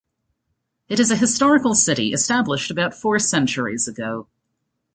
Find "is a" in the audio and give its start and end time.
0.99-1.15